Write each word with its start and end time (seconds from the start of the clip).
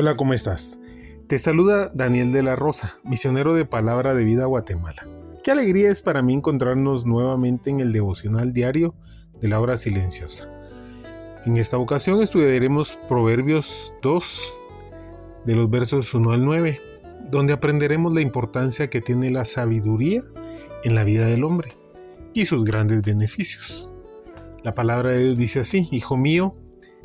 Hola, 0.00 0.16
¿cómo 0.16 0.32
estás? 0.32 0.78
Te 1.26 1.40
saluda 1.40 1.90
Daniel 1.92 2.30
de 2.30 2.44
la 2.44 2.54
Rosa, 2.54 3.00
misionero 3.02 3.54
de 3.54 3.64
Palabra 3.64 4.14
de 4.14 4.22
Vida 4.22 4.44
Guatemala. 4.44 5.08
Qué 5.42 5.50
alegría 5.50 5.90
es 5.90 6.02
para 6.02 6.22
mí 6.22 6.34
encontrarnos 6.34 7.04
nuevamente 7.04 7.70
en 7.70 7.80
el 7.80 7.90
devocional 7.90 8.52
diario 8.52 8.94
de 9.40 9.48
la 9.48 9.58
hora 9.58 9.76
silenciosa. 9.76 10.48
En 11.44 11.56
esta 11.56 11.78
ocasión 11.78 12.22
estudiaremos 12.22 12.96
Proverbios 13.08 13.92
2, 14.00 14.54
de 15.46 15.56
los 15.56 15.68
versos 15.68 16.14
1 16.14 16.30
al 16.30 16.44
9, 16.44 16.80
donde 17.32 17.52
aprenderemos 17.52 18.14
la 18.14 18.20
importancia 18.20 18.88
que 18.90 19.00
tiene 19.00 19.32
la 19.32 19.44
sabiduría 19.44 20.22
en 20.84 20.94
la 20.94 21.02
vida 21.02 21.26
del 21.26 21.42
hombre 21.42 21.72
y 22.34 22.44
sus 22.44 22.64
grandes 22.64 23.02
beneficios. 23.02 23.90
La 24.62 24.76
palabra 24.76 25.10
de 25.10 25.24
Dios 25.24 25.36
dice 25.36 25.58
así, 25.58 25.88
Hijo 25.90 26.16
mío, 26.16 26.54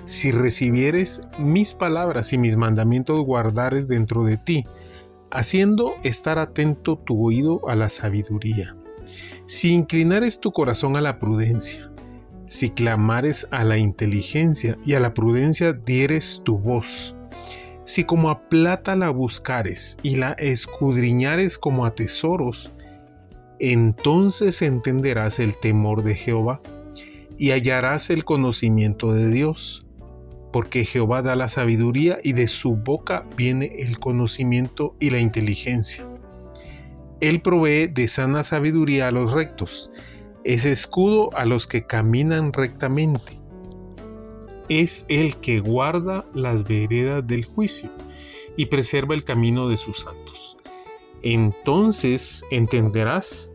si 0.05 0.31
recibieres 0.31 1.21
mis 1.37 1.73
palabras 1.73 2.33
y 2.33 2.37
mis 2.37 2.55
mandamientos 2.55 3.23
guardares 3.25 3.87
dentro 3.87 4.23
de 4.23 4.37
ti, 4.37 4.65
haciendo 5.31 5.95
estar 6.03 6.37
atento 6.37 6.97
tu 6.97 7.25
oído 7.25 7.67
a 7.67 7.75
la 7.75 7.89
sabiduría. 7.89 8.75
Si 9.45 9.73
inclinares 9.73 10.39
tu 10.39 10.51
corazón 10.51 10.95
a 10.95 11.01
la 11.01 11.19
prudencia, 11.19 11.91
si 12.45 12.69
clamares 12.69 13.47
a 13.51 13.63
la 13.63 13.77
inteligencia 13.77 14.77
y 14.85 14.93
a 14.93 14.99
la 14.99 15.13
prudencia 15.13 15.73
dieres 15.73 16.41
tu 16.43 16.57
voz, 16.57 17.15
si 17.85 18.03
como 18.03 18.29
a 18.29 18.47
plata 18.47 18.95
la 18.95 19.09
buscares 19.09 19.97
y 20.03 20.15
la 20.15 20.33
escudriñares 20.33 21.57
como 21.57 21.85
a 21.85 21.95
tesoros, 21.95 22.71
entonces 23.59 24.61
entenderás 24.61 25.39
el 25.39 25.57
temor 25.57 26.03
de 26.03 26.15
Jehová 26.15 26.61
y 27.37 27.51
hallarás 27.51 28.09
el 28.09 28.23
conocimiento 28.23 29.13
de 29.13 29.29
Dios 29.29 29.85
porque 30.53 30.85
Jehová 30.85 31.23
da 31.23 31.35
la 31.35 31.49
sabiduría 31.49 32.19
y 32.23 32.33
de 32.33 32.45
su 32.45 32.75
boca 32.75 33.25
viene 33.35 33.73
el 33.79 33.99
conocimiento 33.99 34.95
y 34.99 35.09
la 35.09 35.19
inteligencia. 35.19 36.07
Él 37.19 37.41
provee 37.41 37.87
de 37.87 38.07
sana 38.07 38.43
sabiduría 38.43 39.07
a 39.07 39.11
los 39.11 39.33
rectos, 39.33 39.91
es 40.43 40.65
escudo 40.65 41.35
a 41.35 41.45
los 41.45 41.65
que 41.65 41.87
caminan 41.87 42.53
rectamente. 42.53 43.39
Es 44.69 45.07
el 45.09 45.37
que 45.37 45.59
guarda 45.59 46.25
las 46.35 46.63
veredas 46.65 47.25
del 47.25 47.45
juicio 47.45 47.89
y 48.55 48.67
preserva 48.67 49.15
el 49.15 49.23
camino 49.23 49.67
de 49.67 49.77
sus 49.77 50.01
santos. 50.01 50.57
Entonces 51.23 52.45
entenderás 52.51 53.51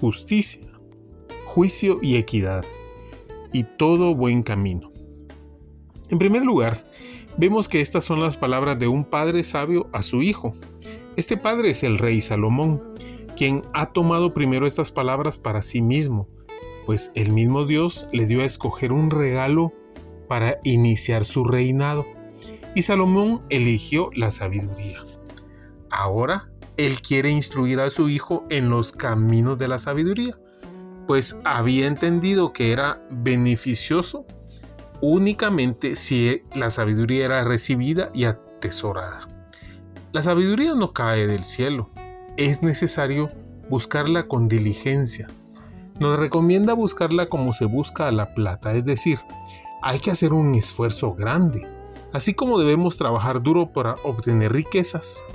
justicia, 0.00 0.66
juicio 1.44 1.98
y 2.00 2.16
equidad, 2.16 2.64
y 3.52 3.64
todo 3.64 4.14
buen 4.14 4.42
camino. 4.42 4.93
En 6.14 6.18
primer 6.20 6.44
lugar, 6.44 6.84
vemos 7.36 7.68
que 7.68 7.80
estas 7.80 8.04
son 8.04 8.20
las 8.20 8.36
palabras 8.36 8.78
de 8.78 8.86
un 8.86 9.04
padre 9.04 9.42
sabio 9.42 9.90
a 9.92 10.00
su 10.00 10.22
hijo. 10.22 10.52
Este 11.16 11.36
padre 11.36 11.70
es 11.70 11.82
el 11.82 11.98
rey 11.98 12.20
Salomón, 12.20 12.80
quien 13.36 13.64
ha 13.72 13.86
tomado 13.86 14.32
primero 14.32 14.64
estas 14.64 14.92
palabras 14.92 15.38
para 15.38 15.60
sí 15.60 15.82
mismo, 15.82 16.28
pues 16.86 17.10
el 17.16 17.32
mismo 17.32 17.64
Dios 17.64 18.08
le 18.12 18.26
dio 18.26 18.42
a 18.42 18.44
escoger 18.44 18.92
un 18.92 19.10
regalo 19.10 19.72
para 20.28 20.58
iniciar 20.62 21.24
su 21.24 21.42
reinado, 21.42 22.06
y 22.76 22.82
Salomón 22.82 23.42
eligió 23.50 24.10
la 24.14 24.30
sabiduría. 24.30 25.04
Ahora, 25.90 26.48
él 26.76 27.02
quiere 27.02 27.30
instruir 27.30 27.80
a 27.80 27.90
su 27.90 28.08
hijo 28.08 28.44
en 28.50 28.70
los 28.70 28.92
caminos 28.92 29.58
de 29.58 29.66
la 29.66 29.80
sabiduría, 29.80 30.38
pues 31.08 31.40
había 31.44 31.88
entendido 31.88 32.52
que 32.52 32.70
era 32.70 33.04
beneficioso 33.10 34.28
únicamente 35.12 35.96
si 35.96 36.42
la 36.54 36.70
sabiduría 36.70 37.26
era 37.26 37.44
recibida 37.44 38.10
y 38.14 38.24
atesorada. 38.24 39.28
La 40.12 40.22
sabiduría 40.22 40.74
no 40.74 40.94
cae 40.94 41.26
del 41.26 41.44
cielo, 41.44 41.90
es 42.38 42.62
necesario 42.62 43.30
buscarla 43.68 44.28
con 44.28 44.48
diligencia. 44.48 45.28
Nos 46.00 46.18
recomienda 46.18 46.72
buscarla 46.72 47.28
como 47.28 47.52
se 47.52 47.66
busca 47.66 48.08
a 48.08 48.12
la 48.12 48.32
plata, 48.32 48.72
es 48.74 48.86
decir, 48.86 49.18
hay 49.82 49.98
que 49.98 50.10
hacer 50.10 50.32
un 50.32 50.54
esfuerzo 50.54 51.12
grande, 51.12 51.68
así 52.14 52.32
como 52.32 52.58
debemos 52.58 52.96
trabajar 52.96 53.42
duro 53.42 53.74
para 53.74 53.96
obtener 54.04 54.52
riquezas. 54.52 55.26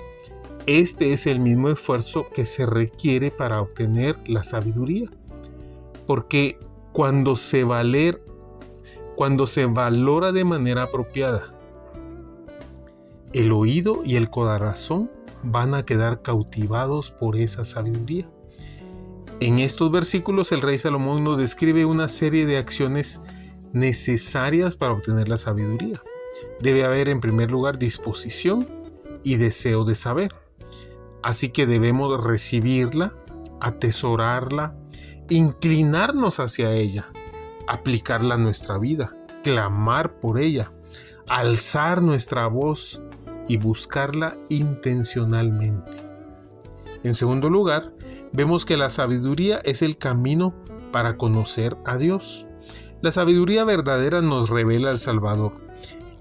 Este 0.65 1.13
es 1.13 1.27
el 1.27 1.39
mismo 1.39 1.69
esfuerzo 1.69 2.27
que 2.33 2.43
se 2.43 2.65
requiere 2.65 3.29
para 3.29 3.61
obtener 3.61 4.17
la 4.25 4.41
sabiduría, 4.41 5.09
porque 6.07 6.57
cuando 6.91 7.35
se 7.35 7.63
valer 7.63 8.23
cuando 9.19 9.47
se 9.47 9.65
valora 9.65 10.31
de 10.31 10.45
manera 10.45 10.83
apropiada. 10.83 11.53
El 13.33 13.51
oído 13.51 13.99
y 14.05 14.15
el 14.15 14.29
corazón 14.29 15.11
van 15.43 15.73
a 15.73 15.83
quedar 15.83 16.21
cautivados 16.21 17.11
por 17.11 17.35
esa 17.35 17.65
sabiduría. 17.65 18.29
En 19.41 19.59
estos 19.59 19.91
versículos 19.91 20.53
el 20.53 20.61
rey 20.61 20.77
Salomón 20.77 21.25
nos 21.25 21.37
describe 21.37 21.83
una 21.83 22.07
serie 22.07 22.45
de 22.45 22.57
acciones 22.57 23.21
necesarias 23.73 24.77
para 24.77 24.93
obtener 24.93 25.27
la 25.27 25.35
sabiduría. 25.35 26.01
Debe 26.61 26.85
haber 26.85 27.09
en 27.09 27.19
primer 27.19 27.51
lugar 27.51 27.77
disposición 27.77 28.69
y 29.23 29.35
deseo 29.35 29.83
de 29.83 29.95
saber. 29.95 30.33
Así 31.23 31.49
que 31.49 31.65
debemos 31.65 32.23
recibirla, 32.23 33.13
atesorarla, 33.59 34.77
inclinarnos 35.27 36.39
hacia 36.39 36.71
ella, 36.71 37.11
aplicarla 37.69 38.35
a 38.35 38.39
nuestra 38.39 38.77
vida, 38.77 39.15
clamar 39.43 40.19
por 40.19 40.39
ella, 40.39 40.73
alzar 41.27 42.01
nuestra 42.01 42.47
voz 42.47 43.01
y 43.47 43.57
buscarla 43.57 44.37
intencionalmente. 44.49 45.97
En 47.03 47.13
segundo 47.13 47.49
lugar, 47.49 47.93
vemos 48.33 48.65
que 48.65 48.75
la 48.75 48.89
sabiduría 48.89 49.59
es 49.63 49.81
el 49.81 49.97
camino 49.97 50.53
para 50.91 51.15
conocer 51.17 51.77
a 51.85 51.97
Dios. 51.97 52.47
La 53.01 53.11
sabiduría 53.11 53.63
verdadera 53.63 54.21
nos 54.21 54.49
revela 54.49 54.89
al 54.89 54.97
Salvador, 54.97 55.53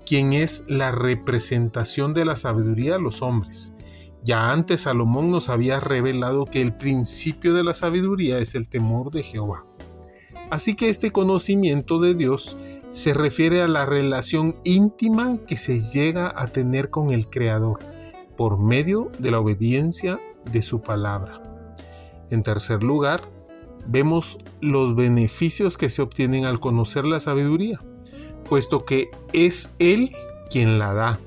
quien 0.07 0.35
es 0.35 0.67
la 0.69 0.93
representación 0.93 2.15
de 2.15 2.27
la 2.27 2.37
sabiduría 2.37 2.97
a 2.97 3.01
los 3.01 3.23
hombres. 3.23 3.75
Ya 4.23 4.53
antes 4.53 4.83
Salomón 4.83 5.31
nos 5.31 5.49
había 5.49 5.81
revelado 5.81 6.45
que 6.45 6.61
el 6.61 6.77
principio 6.77 7.55
de 7.55 7.65
la 7.65 7.73
sabiduría 7.73 8.39
es 8.39 8.55
el 8.55 8.69
temor 8.69 9.11
de 9.11 9.23
Jehová. 9.23 9.65
Así 10.51 10.75
que 10.75 10.89
este 10.89 11.11
conocimiento 11.11 12.01
de 12.01 12.15
Dios 12.15 12.59
se 12.91 13.13
refiere 13.13 13.61
a 13.61 13.69
la 13.69 13.85
relación 13.85 14.57
íntima 14.65 15.39
que 15.47 15.57
se 15.57 15.81
llega 15.81 16.33
a 16.35 16.49
tener 16.49 16.89
con 16.89 17.11
el 17.11 17.29
Creador 17.29 17.81
por 18.37 18.59
medio 18.59 19.11
de 19.19 19.31
la 19.31 19.41
obediencia 19.41 20.21
de 20.51 20.63
su 20.63 20.81
palabra. 20.81 21.43
En 22.31 22.43
tercer 22.43 22.83
lugar, 22.83 23.23
vemos 23.87 24.39
los 24.61 24.95
beneficios 24.95 25.77
que 25.77 25.89
se 25.89 26.03
obtienen 26.03 26.45
al 26.45 26.61
conocer 26.61 27.05
la 27.05 27.21
sabiduría, 27.21 27.81
puesto 28.49 28.85
que 28.85 29.11
es 29.33 29.75
Él 29.79 30.13
quien 30.51 30.79
la 30.79 30.95
da, 30.95 31.21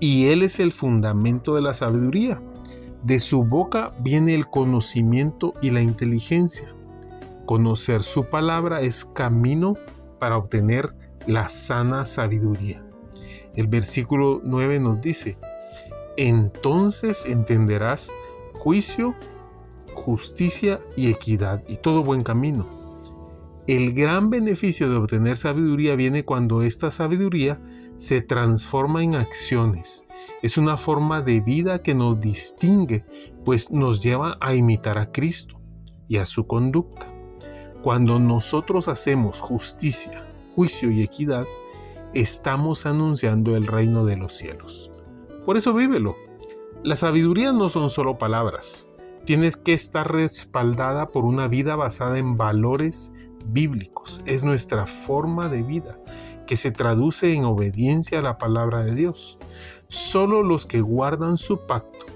y 0.00 0.26
Él 0.26 0.42
es 0.42 0.60
el 0.60 0.72
fundamento 0.72 1.54
de 1.54 1.62
la 1.62 1.74
sabiduría. 1.74 2.42
De 3.02 3.18
su 3.18 3.44
boca 3.44 3.94
viene 4.00 4.34
el 4.34 4.46
conocimiento 4.46 5.54
y 5.60 5.70
la 5.70 5.82
inteligencia. 5.82 6.75
Conocer 7.46 8.02
su 8.02 8.28
palabra 8.28 8.80
es 8.80 9.04
camino 9.04 9.74
para 10.18 10.36
obtener 10.36 10.94
la 11.26 11.48
sana 11.48 12.04
sabiduría. 12.04 12.84
El 13.54 13.68
versículo 13.68 14.40
9 14.44 14.80
nos 14.80 15.00
dice, 15.00 15.38
entonces 16.16 17.24
entenderás 17.24 18.12
juicio, 18.54 19.14
justicia 19.94 20.80
y 20.96 21.10
equidad 21.10 21.62
y 21.68 21.76
todo 21.76 22.02
buen 22.02 22.22
camino. 22.22 22.66
El 23.66 23.92
gran 23.94 24.28
beneficio 24.28 24.90
de 24.90 24.96
obtener 24.96 25.36
sabiduría 25.36 25.94
viene 25.94 26.24
cuando 26.24 26.62
esta 26.62 26.90
sabiduría 26.90 27.60
se 27.96 28.20
transforma 28.20 29.02
en 29.02 29.14
acciones. 29.14 30.04
Es 30.42 30.58
una 30.58 30.76
forma 30.76 31.22
de 31.22 31.40
vida 31.40 31.82
que 31.82 31.94
nos 31.94 32.20
distingue, 32.20 33.04
pues 33.44 33.70
nos 33.70 34.00
lleva 34.00 34.36
a 34.40 34.54
imitar 34.54 34.98
a 34.98 35.12
Cristo. 35.12 35.60
y 36.08 36.18
a 36.18 36.24
su 36.24 36.46
conducta. 36.46 37.15
Cuando 37.86 38.18
nosotros 38.18 38.88
hacemos 38.88 39.38
justicia, 39.38 40.26
juicio 40.56 40.90
y 40.90 41.04
equidad, 41.04 41.46
estamos 42.14 42.84
anunciando 42.84 43.54
el 43.54 43.68
reino 43.68 44.04
de 44.04 44.16
los 44.16 44.32
cielos. 44.32 44.90
Por 45.44 45.56
eso 45.56 45.72
vívelo. 45.72 46.16
La 46.82 46.96
sabiduría 46.96 47.52
no 47.52 47.68
son 47.68 47.88
solo 47.88 48.18
palabras. 48.18 48.88
Tienes 49.24 49.56
que 49.56 49.72
estar 49.72 50.10
respaldada 50.10 51.12
por 51.12 51.24
una 51.24 51.46
vida 51.46 51.76
basada 51.76 52.18
en 52.18 52.36
valores 52.36 53.14
bíblicos. 53.44 54.20
Es 54.26 54.42
nuestra 54.42 54.86
forma 54.86 55.48
de 55.48 55.62
vida 55.62 55.96
que 56.48 56.56
se 56.56 56.72
traduce 56.72 57.34
en 57.34 57.44
obediencia 57.44 58.18
a 58.18 58.22
la 58.22 58.36
palabra 58.36 58.82
de 58.82 58.96
Dios. 58.96 59.38
Solo 59.86 60.42
los 60.42 60.66
que 60.66 60.80
guardan 60.80 61.36
su 61.36 61.68
pacto 61.68 62.06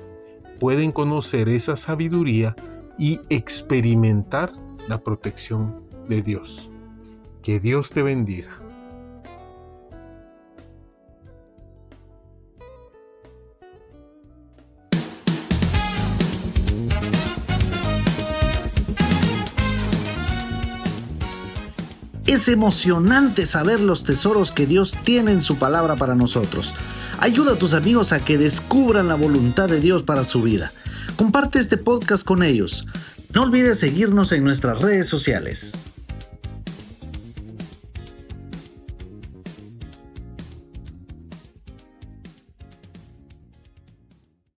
pueden 0.59 0.91
conocer 0.91 1.49
esa 1.49 1.77
sabiduría 1.77 2.57
y 2.99 3.21
experimentar 3.29 4.51
la 4.89 5.03
protección 5.03 5.83
de 6.09 6.23
Dios. 6.23 6.71
Que 7.43 7.61
Dios 7.61 7.91
te 7.91 8.03
bendiga. 8.03 8.61
Es 22.31 22.47
emocionante 22.47 23.45
saber 23.45 23.81
los 23.81 24.05
tesoros 24.05 24.53
que 24.53 24.65
Dios 24.65 24.95
tiene 25.03 25.33
en 25.33 25.43
su 25.43 25.57
palabra 25.57 25.97
para 25.97 26.15
nosotros. 26.15 26.75
Ayuda 27.19 27.55
a 27.55 27.59
tus 27.59 27.75
amigos 27.75 28.13
a 28.13 28.25
que 28.25 28.39
descubran 28.39 29.09
la 29.09 29.17
voluntad 29.17 29.69
de 29.69 29.81
Dios 29.81 30.05
para 30.05 30.23
su 30.23 30.41
vida. 30.41 30.73
Comparte 31.17 31.59
este 31.59 31.77
podcast 31.77 32.25
con 32.25 32.45
ellos. 32.45 32.87
No 33.33 33.43
olvides 33.43 33.79
seguirnos 33.79 34.33
en 34.33 34.43
nuestras 34.43 34.81
redes 34.81 35.09
sociales. 35.09 35.73